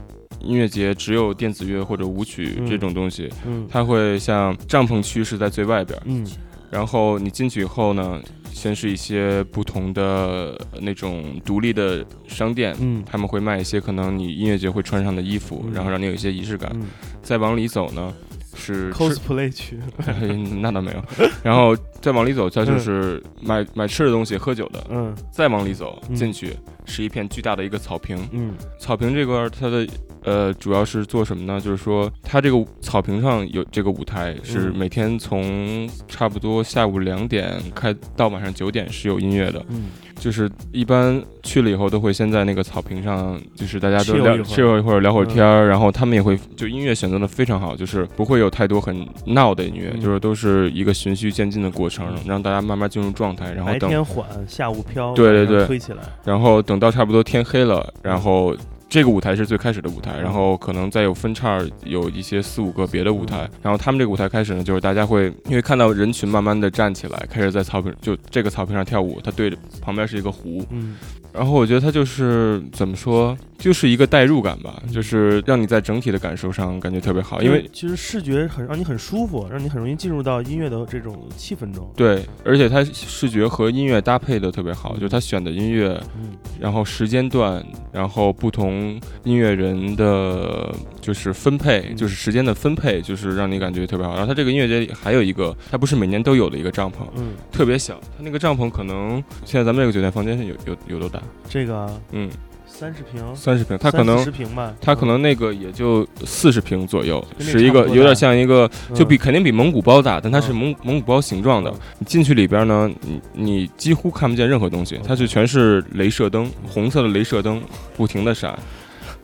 [0.44, 2.68] 音乐节只有电子乐或者舞曲嗯。
[2.68, 3.68] 这种东西，嗯。
[3.70, 6.26] 它会像帐篷区是在最外边儿，嗯。
[6.70, 8.22] 然后你进去以后呢，
[8.52, 12.76] 先是一些不同的那种独立的商店。
[12.80, 13.04] 嗯。
[13.06, 15.74] 他们会卖一些可能你音乐节会穿上的衣服，嗯。
[15.74, 16.72] 然后让你有一些仪式感。
[16.76, 16.84] 嗯。
[17.22, 18.14] 再往里走呢，
[18.56, 19.80] 是，cosplay 区，
[20.62, 21.04] 那倒没有。
[21.44, 24.84] 然后再往里走，它就是买买吃的东西、喝酒的。
[24.90, 25.16] 嗯。
[25.32, 26.16] 再往里走嗯。
[26.16, 28.54] 进去是一片巨大的一个草坪，嗯。
[28.80, 29.88] 草坪这块儿它的
[30.24, 31.60] 呃主要是做什么呢？
[31.60, 39.86] 就是说它这个草坪上有这个舞台，是嗯每天从差不多下午两点开到晚上九点是有音乐的，嗯
[40.22, 44.44] 就是一般去了以后都会先在那个草坪上，就是大家都聊一会儿。
[44.44, 45.28] chill 一会儿聊会儿嗯。
[45.28, 50.00] 天儿，然后他们也会就音乐选择的非常好，就是不会有太多很闹的音乐，嗯。
[50.00, 55.66] 就是都是一个循序渐进的过程，让大家慢慢进入状态，然后等白天缓，下午飘，对对对。
[55.66, 58.56] 推起来，然后等到差不多天黑了，然后
[58.92, 63.50] 这个舞台是最开始的舞台，然后可能再有分叉，有一些四五个别的舞台。
[63.62, 70.98] 然后他们这个舞台开始呢，就是大家会因为看到人群慢慢的站起来，开始在草坪就这个草坪上跳舞，它对着旁边是一个湖，嗯
[71.34, 81.90] 然后我觉得它就是怎么说，就是一个代入感吧，就是让你在整体的感受上感觉特别好，因为其实视觉很让你很舒服，让你很容易进入到音乐的这种气氛中。
[81.96, 94.14] 对，而且它视觉和音乐搭配的特别好，就是它选的音乐，嗯然后时间段，然后不同音乐人的就是分配，嗯就是时间的分配，就是让你感觉特别好。
[94.14, 101.21] 然后它这个音乐节里还有一个，它不是每年都有的一个帐篷，嗯，特别小，它那个帐篷可能现在咱们这个酒店房间有有有多大？
[101.50, 102.30] 这个嗯，
[102.66, 108.96] 三十平，三十平，它可能十平吧，它可能那个也就四十平左右，是一个有点像一个，嗯。
[108.96, 110.56] 就比肯定比蒙古包大，但它是嗯。
[110.56, 111.80] 蒙蒙古包形状的嗯。
[112.00, 117.62] 你进去里边呢，你你几乎看不见任何东西，它是全是镭射灯，红色的镭射灯
[117.96, 118.58] 不停的闪，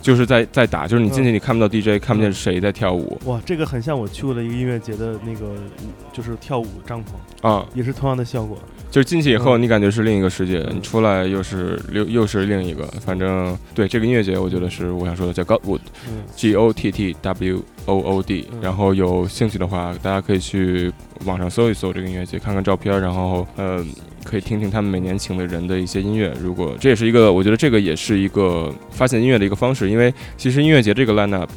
[0.08, 3.20] 就是在在打，就是你进去你看不到 DJ，看不见谁在跳舞。
[3.26, 8.58] 哇，这个很像我去过的一个音乐节的那个舞，就是跳舞帐篷，啊，也是同样的效果。
[8.89, 9.62] 就是进去以后嗯。
[9.62, 18.60] 你感觉是另一个世界，嗯你出来又是又又是另一个，反正对这个音乐节，我觉得是我想说的，叫 got wood，嗯，got T W O O D，嗯。
[18.62, 20.89] 然后有兴趣的话，大家可以去
[21.26, 23.86] 网上搜一搜这个音乐节，看看照片，然后呃，
[24.28, 26.34] 可以听听他们每年请的人的一些音乐。
[26.42, 31.48] 如果这也是一个，我觉得这个也是一个发现音乐的一个方式，因为其实音乐节这个 lineup。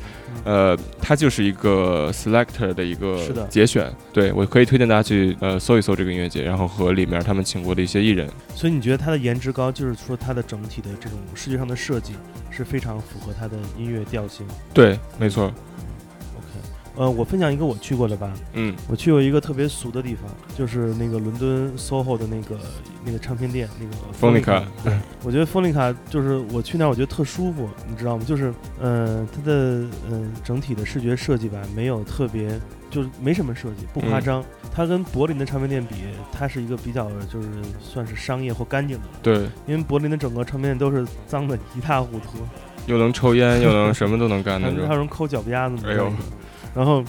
[0.42, 3.18] 呃，它就是一个 selector 的一个
[3.50, 12.14] 节选，对我可以推荐大家去呃搜一搜这个音乐节，然后和里面他们请过的一些艺人，所以你觉得它的颜值高，就是说它的整体的这种视觉上的设计
[12.50, 14.46] 是非常符合它的音乐调性。
[14.72, 15.52] 对，没错
[17.00, 20.24] 呃，我分享一个我去过的吧，嗯我去过一个特别俗的地方，
[20.54, 22.60] 就是那个伦敦 SOHO 的那个
[23.02, 24.92] 那个唱片店，那个 Phonica 对，
[25.24, 28.24] 我觉得 Phonica 就是我去那儿，我觉得特舒服，你知道吗？
[28.26, 32.50] 就是呃，它的呃整体的视觉设计吧，没有特别，
[32.90, 34.44] 就是没什么设计，不夸嗯张。
[34.70, 35.94] 它跟柏林的唱片店比，
[36.30, 37.48] 它是一个比较就是
[37.80, 39.36] 算是商业或干净的，对，
[39.66, 42.40] 因为柏林的整个唱片店都是脏的一塌糊涂，
[42.84, 45.82] 又能抽烟又能什么都能干那种还还，有人抠脚丫子呢。
[45.86, 46.12] 哎呦，
[46.74, 47.02] 然后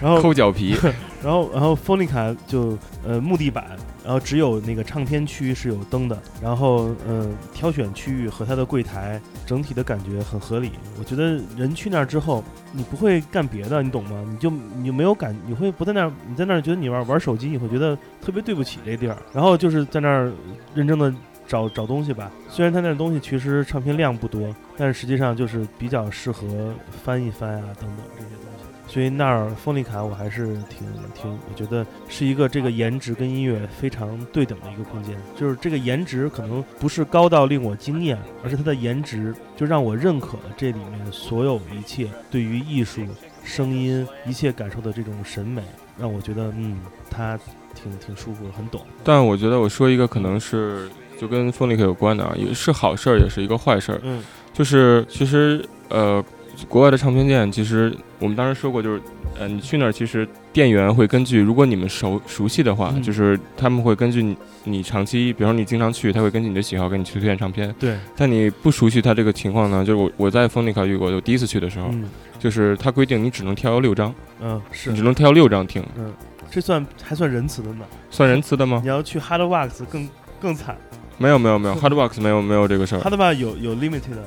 [0.00, 0.76] 然后抠脚皮，
[1.22, 10.72] 然后然后 Phonica 就呃木地板然后只有那个唱片区是有灯的，然后嗯、呃挑选区域和它的柜台整体的感觉很合理。
[10.98, 12.42] 我觉得人去那儿之后，
[12.72, 14.24] 你不会干别的，你懂吗？
[14.28, 19.16] 你就你就没有感，你会不在那儿，你在那儿觉得你玩玩手机，你会觉得特别对不起这地儿。
[19.32, 20.32] 然后就是在那儿
[20.74, 21.12] 认真的
[21.46, 22.30] 找找东西吧。
[22.48, 26.72] 虽然他那儿东西其实唱片量不多，但是实际上就是比较适合
[27.04, 28.49] 翻一翻啊等等这些东西。
[28.90, 30.84] 所以那儿风力卡我还是挺
[31.14, 35.16] 挺，我觉得是一个这个颜值跟音乐非常对等的一个空间。
[35.38, 43.06] 就是这个颜值可能不是高到令我惊艳，而是它的颜值就让我认可了这里面所有一切对于艺术、
[43.44, 45.62] 声音一切感受的这种审美，
[45.96, 47.38] 让我觉得嗯，它
[47.72, 48.84] 挺挺舒服，很懂。
[49.04, 54.00] 但我觉得我说一个可能是就跟风力克有关的啊，也是好事儿，也是一个坏事儿。
[54.02, 54.20] 嗯
[54.52, 56.22] 就是其实呃，
[56.68, 59.00] 国外的唱片店，其实我们当时说过，就是
[59.38, 63.02] 呃，你去那儿，其实店员会根据，如果你们熟熟悉的话，嗯。
[63.02, 67.74] 就是他们会根据你你长期，比方说你经常去，他会根据你的喜好给你去推荐唱片。
[67.78, 72.04] 对，但你不熟悉他这个情况呢，就是我我在风力考遇过，就第一次去的时候，嗯。
[72.38, 74.90] 就是他规定你只能挑六张，嗯是。
[74.90, 75.66] 你只能挑六张。
[75.66, 76.12] 听，嗯
[76.50, 77.84] 这算还算仁慈的呢。
[78.10, 78.80] 算仁慈的吗？
[78.82, 78.88] 你？
[78.88, 80.08] 要去 Hardwax 更
[80.40, 80.76] 更惨。
[81.18, 84.24] 没有没有没有，Hardbox 没有没有这个事儿，，Hardwax 有有 limited 的，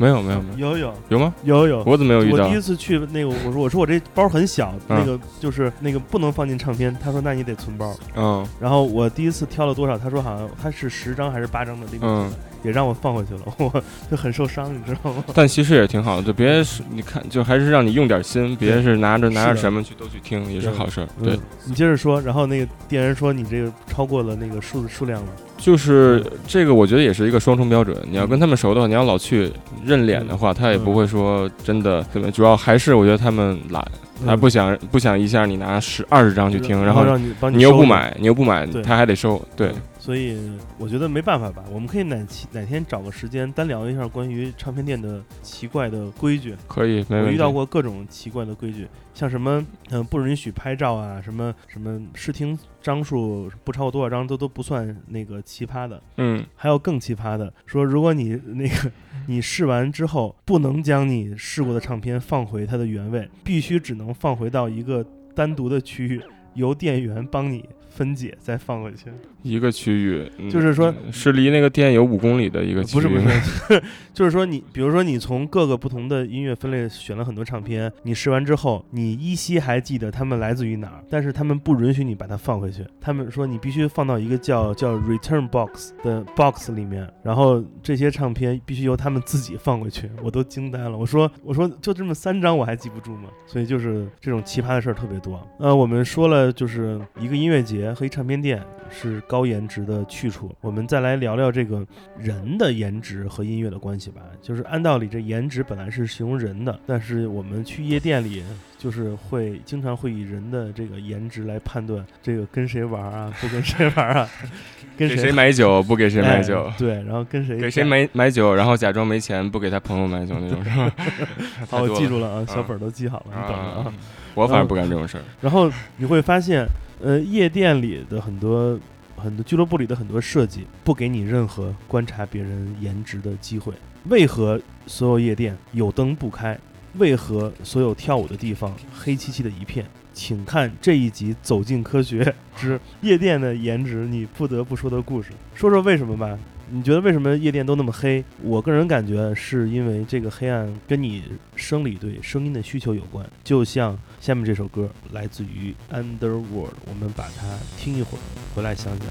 [0.00, 1.34] 没有没有没有，有有有吗？
[1.44, 1.82] 有有。
[1.84, 2.56] 我怎么没有遇到我第？
[2.56, 6.96] 一次去那个，我说我说我这包很小，嗯那个就是那个不能放进唱片。
[7.02, 7.94] 他说那你得存包。
[8.16, 9.98] 嗯然后我第一次挑了多少？
[9.98, 12.32] 他说好像他是十张还是八张的 limit，、嗯，
[12.62, 15.22] 也让我放回去了， 我就很受伤，你知道吗？
[15.34, 21.08] 但其实也挺好的，就别是你看，就还是让你用点心，别是拿着拿着什么去都去听，也是好事儿。
[21.22, 22.18] 对嗯，，你接着说。
[22.22, 25.28] 然后那个店员说你这个超过了那个数数量了。
[25.60, 27.94] 就是这个，我觉得也是一个双重标准。
[28.10, 29.52] 你要跟他们熟的话，你要老去
[29.84, 32.30] 认脸的话，他也不会说真的怎么。
[32.30, 33.84] 主要还是我觉得他们懒，
[34.24, 39.40] 他不想不想一下你拿十二十张去听，然然后你你又不买，你又不买，他还得收。
[39.54, 39.70] 对，
[40.00, 46.56] 所以我觉得没办法吧，我们可以哪期哪天找个时间单聊一下关于唱片店的奇怪的规矩。
[46.66, 47.20] 可以，没。
[47.20, 56.02] 我遇到过各种奇怪的规矩，像什么嗯、呃不允许拍照啊，什么什么试听张数不超过多少张都都不算那个奇葩的。
[56.16, 58.90] 嗯，还有更奇葩的，说如果你那个
[59.28, 66.22] 你试完之后不能将你试过的唱片放回它的原位，必须只能放回到一个单独的区域，
[66.54, 69.10] 由店员帮你分解再放回去。
[69.42, 73.02] 一个区域，嗯就是说是离那个店有五公里的一个区域。
[73.02, 73.82] 不是 不是，
[74.12, 90.96] 就是说你，比如说你从各个不同的音乐分类选了很多唱片，你试完之后，你依稀还记得他们来自于哪儿，但是他们不允许你把它放回去，他们说你必须放到一个叫叫 return box 的 box 里面，然后这些唱片必须由他们自己放回去，我都惊呆了。
[90.98, 93.30] 我说我说就这么三张我还记不住吗？
[93.46, 95.40] 所以就是这种奇葩的事儿特别多。
[95.58, 101.86] 呃，我们说了就是一个音乐节和一唱片店是高颜值的去处，我们再来聊聊这个
[102.18, 104.20] 人的颜值和音乐的关系吧。
[104.42, 108.42] 就是按道理，这颜值本来是形容人的，但是我们去夜店里，
[108.78, 114.28] 就是会经常会以人的这个颜值来判断这个跟谁玩啊，不跟谁玩啊，
[114.98, 120.92] 跟给谁买酒不给谁买酒哎，对，然后跟谁给谁买买酒，然后假装没钱不给他朋友买酒那种是吧？
[121.70, 123.94] 好，我记住了啊，小嗯本儿都记好了，你等着啊啊。
[124.34, 125.24] 我反正不干这种事儿。
[125.40, 126.64] 然后你会发现，
[127.02, 128.78] 呃，夜店里的很多
[129.16, 133.72] 很多俱乐部里的很多设计，不给你任何观察别人颜值的机会。
[134.08, 136.58] 为何所有夜店有灯不开？
[136.94, 139.86] 为何所有跳舞的地方黑漆漆的一片？
[140.12, 145.30] 请看这一集《走进科学之夜店的颜值》，你不得不说的故事。
[145.54, 146.36] 说说为什么吧？
[146.72, 148.22] 你觉得为什么夜店都那么黑？
[148.42, 151.24] 我个人感觉是因为这个黑暗跟你
[151.56, 153.28] 生理对声音的需求有关。
[153.42, 158.22] 就像下面这首歌来自于 Underworld，我们把它听一会儿，
[158.54, 159.06] 回来想想，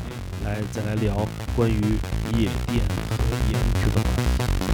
[0.45, 1.81] 来再来聊关于
[2.37, 4.68] 夜店和颜值的话题。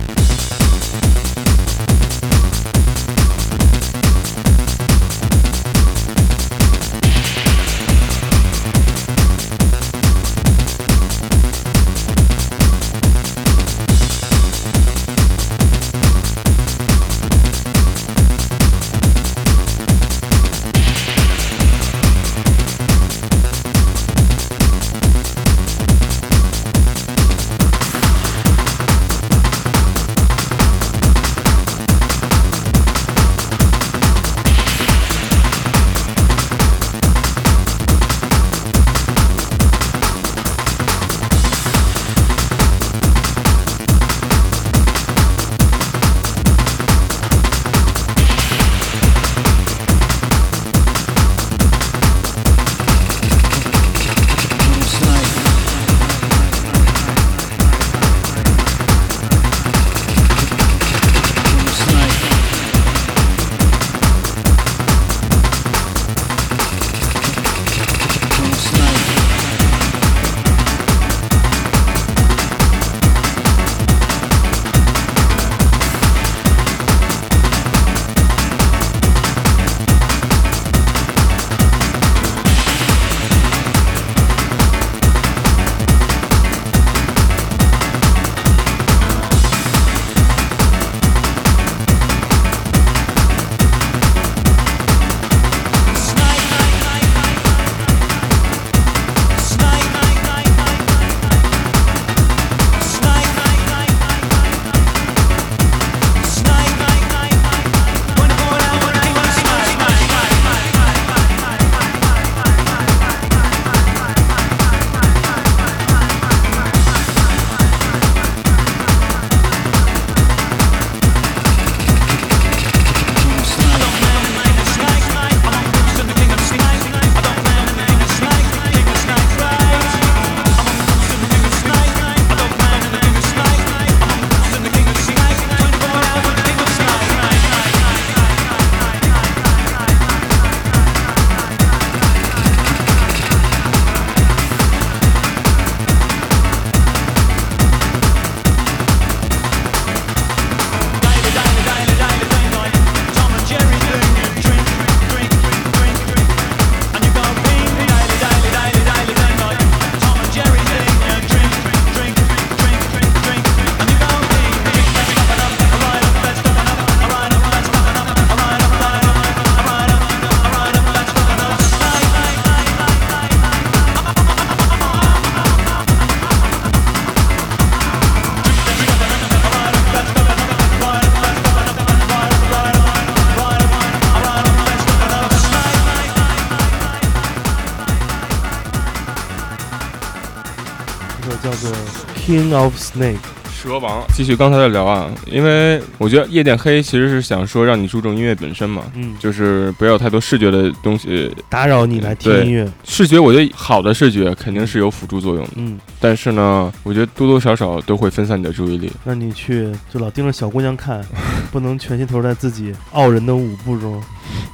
[192.35, 193.15] King of Snake。
[193.49, 194.03] 蛇王。
[194.13, 201.33] 继续刚才的聊啊，因为我觉得夜店黑其实是想说让你注重音乐本身嘛，嗯，就是不要有太多视觉的东西。
[201.49, 202.69] 打扰你来听音乐。
[202.83, 205.74] 视觉，我觉得好的视觉肯定是有辅助作用的，嗯，
[206.05, 208.91] 但是呢，我觉得多多少少都会分散你的注意力。
[209.03, 211.03] 那你去就老盯着小姑娘看，
[211.51, 213.99] 不能全心投入在自己傲人的舞步中。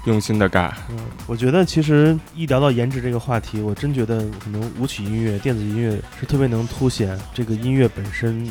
[0.05, 0.97] 用心的尬，嗯，
[1.27, 8.47] 我觉得其实一聊到颜值这个话题，我真觉得可能舞曲音乐、电子音乐是特别能凸显这个音乐本身。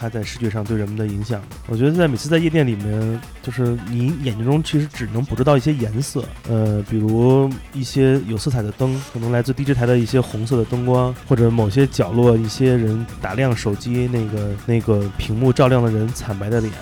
[0.00, 16.72] 它在视觉上对人们的影响，我觉得在每次在夜店里面，就是你眼睛中其实只能捕捉到一些颜色，呃，比如一些有色彩的灯，可能来自 DJ 台的一些红色的灯光，或者某些角落一些人打亮手机那个那个屏幕照亮的人惨白的脸，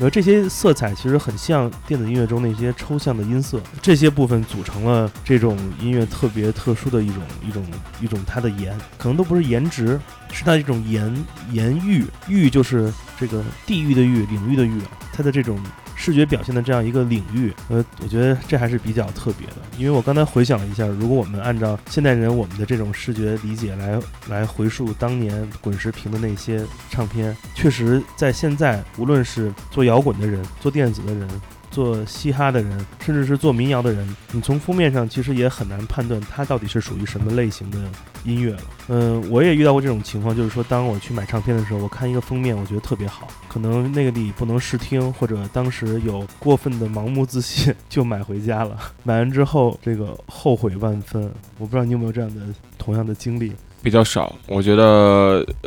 [0.00, 7.64] 而这些色彩其实很像电子音乐中那些抽象的音色，这些部分组成了这种音乐特别特殊的一种一种
[8.00, 10.00] 一种它的颜，可能都不是颜值，
[10.32, 14.80] 是它一种颜颜域，域就是这个地域的域，领域的域，
[15.12, 15.58] 它的这种
[15.94, 19.54] 视觉表现的这样一个领域，呃，我觉得这还是比较特别的。
[19.78, 31.28] 因为我刚才回想了一下，如果我们按照现代人我们的这种视觉理解来来回溯当年滚石屏的那些唱片，确实在现在，无论是做摇滚的人、做电子的人、
[31.74, 37.78] 做嘻哈的人，甚至是做民谣的人，你从封面上其实也很难判断它到底是属于什么类型的
[38.22, 38.60] 音乐了。
[38.86, 48.78] 嗯，我也遇到过这种情况，就是说，当我去买唱片的时候，我看一个封面，我觉得特别好，可能那个里不能试听，或者当时有过分的盲目自信，就买回家了。
[49.02, 51.24] 买完之后，这个后悔万分。
[51.58, 52.42] 我不知道你有没有这样的
[52.78, 53.52] 同样的经历。
[53.84, 54.82] 比较少，我觉得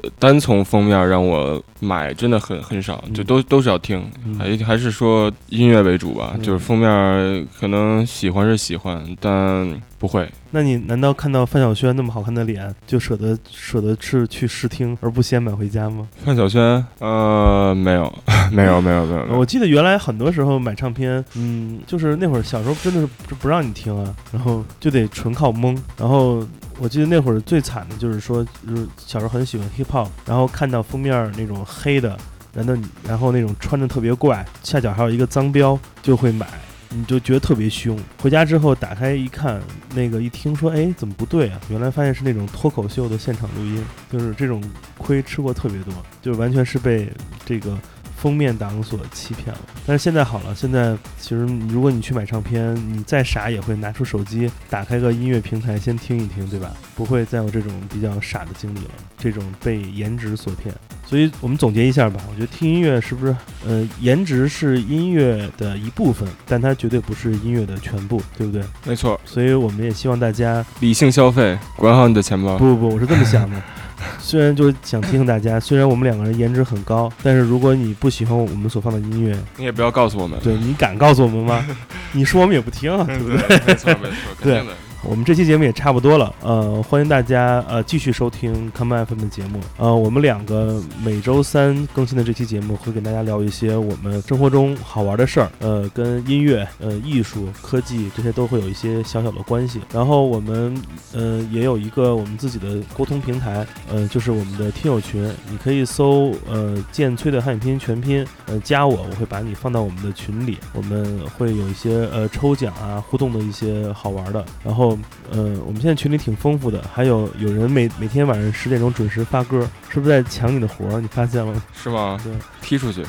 [0.02, 6.32] 呃单从封面让我买真的很很少，就都都是要听，嗯还还是说音乐为主吧。
[6.36, 10.28] 嗯就是封面可能喜欢是喜欢，但不会。
[10.50, 16.08] 那你难道看到范晓萱那么好看的脸，就舍得舍得是去试听，而不先买回家吗？
[16.26, 18.12] 范晓萱，呃，没有，
[18.52, 25.78] 没有，没有，没有，我记得原来很多时候买唱片，嗯，就是那会儿小时候真的是不不让你听啊，然后就得纯靠蒙。
[25.98, 26.44] 然后
[26.80, 32.18] 我记得那会儿最惨的就是说，就是小时候很喜欢 hip hop，然后看到封面那种黑的，
[32.54, 36.48] 然后然后那种穿着特别怪，下脚还有一个脏标，就会买。
[36.90, 39.62] 你就觉得特别凶，回家之后打开一看，
[39.94, 41.60] 那个一听说，哎，怎么不对啊？
[41.70, 44.64] 原来发现是那种脱口秀的现场录音，就是这种
[44.98, 47.12] 亏吃过特别多，就完全是被
[47.46, 47.78] 这个
[48.18, 49.60] 封面党所欺骗了。
[49.86, 56.72] 但是现在好了，现在其实如果你去买唱片，你再傻也会拿出手机，打开个音乐平台先听一听，对吧？
[56.96, 60.74] 不会再有这种比较傻的经历了，这种被颜值所骗。
[61.06, 63.34] 所以我们总结一下吧，我觉得听音乐是不是，
[63.66, 68.62] 呃，颜值是音乐的一部分，但它绝对不是音乐的全部，对不对？
[68.84, 72.58] 没错，所以我们也希望大家，理性消费，管好你的钱包。
[72.58, 73.62] 不不不，我是这么想的。
[74.20, 80.40] 虽然就是想提醒大家，虽然我们两个人颜值很高，但是如果你不喜欢我们所放的音乐，你也不要告诉我们。
[80.44, 81.66] 对你敢告诉我们吗？
[82.14, 83.60] 你说我们也不听啊，对不对？
[83.68, 84.74] 没错没错，肯定的。
[85.04, 99.80] 我们这期节目也差不多了，呃，欢迎大家呃继续收听 Come FM 的节目，呃，我们两个每周三更新的这期节目会跟大家聊一些我们生活中好玩的事儿，呃，跟音乐、呃艺术、科技这些都会有一些小小的关系。
[99.94, 100.76] 然后我们
[101.14, 114.87] 呃也有一个我们自己的沟通平台，呃，就是我们的听友群，你可以搜呃剑崔的汉语拼音全拼，呃加我，我会把你放到我们的群里，我们会有一些呃抽奖啊互动的一些好玩的，然后。
[115.32, 121.02] 呃，我们现在群里挺丰富的，还有有人每每天晚上十点钟准时发歌，是不是在抢你的活儿？
[121.02, 121.64] 你发现了吗？
[121.74, 122.20] 是吗？
[122.24, 122.32] 对，
[122.62, 123.04] 踢出去。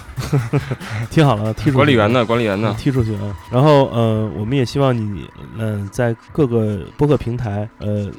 [1.10, 1.76] 听好了，踢出去。
[1.76, 2.24] 管理员呢？
[2.24, 2.74] 管理员呢？
[2.78, 3.36] 踢出去啊！
[3.50, 8.10] 然后呃，我们也希望你嗯、呃，在各个播客平台呃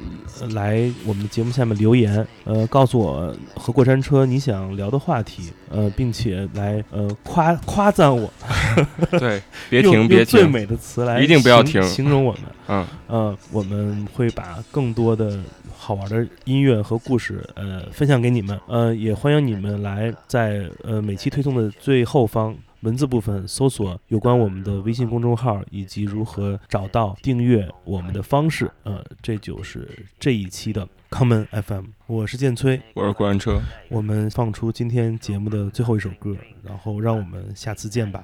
[0.52, 8.32] 来我们的节目下面留言，呃，告诉我和过山车你想聊的话题，呃，并且来呃夸夸赞我。
[9.20, 10.48] 对， 别停，别停最。
[10.48, 12.42] 美的词来一定不要形停形容我们。
[12.68, 15.40] 嗯，呃，我们会把更多的
[15.78, 18.60] 好玩的音乐和故事，呃，分享给你们。
[18.68, 28.70] 呃，也欢迎你们来在呃每期推送的最后方文字部分搜索有关我们的微信公众号以及如何找到订阅我们的方式。
[28.84, 29.88] 呃，这就是
[30.20, 32.80] 这一期的 Common FM，我是建崔。
[32.94, 33.60] 我是过山车。
[33.90, 38.24] 我们放出今天节目的最后一首歌，然后让我们下次见吧。